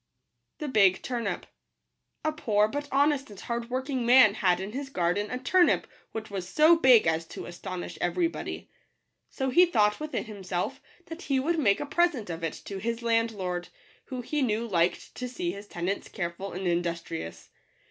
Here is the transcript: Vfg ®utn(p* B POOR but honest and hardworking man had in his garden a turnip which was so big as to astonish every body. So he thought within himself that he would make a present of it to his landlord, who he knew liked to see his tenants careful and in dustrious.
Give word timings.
Vfg 0.59 1.01
®utn(p* 1.03 1.41
B 2.25 2.31
POOR 2.35 2.67
but 2.67 2.87
honest 2.91 3.29
and 3.29 3.39
hardworking 3.39 4.03
man 4.03 4.33
had 4.33 4.59
in 4.59 4.71
his 4.71 4.89
garden 4.89 5.29
a 5.29 5.37
turnip 5.37 5.85
which 6.11 6.31
was 6.31 6.49
so 6.49 6.75
big 6.75 7.05
as 7.05 7.27
to 7.27 7.45
astonish 7.45 7.99
every 8.01 8.27
body. 8.27 8.71
So 9.29 9.51
he 9.51 9.67
thought 9.67 9.99
within 9.99 10.25
himself 10.25 10.81
that 11.05 11.21
he 11.21 11.39
would 11.39 11.59
make 11.59 11.79
a 11.79 11.85
present 11.85 12.31
of 12.31 12.43
it 12.43 12.53
to 12.65 12.79
his 12.79 13.03
landlord, 13.03 13.69
who 14.05 14.21
he 14.21 14.41
knew 14.41 14.67
liked 14.67 15.13
to 15.13 15.29
see 15.29 15.51
his 15.51 15.67
tenants 15.67 16.09
careful 16.09 16.51
and 16.51 16.65
in 16.65 16.81
dustrious. 16.81 17.49